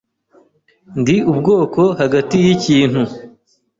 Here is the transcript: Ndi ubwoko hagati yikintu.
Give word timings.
Ndi 0.99 1.15
ubwoko 1.31 1.81
hagati 1.99 2.35
yikintu. 2.45 3.01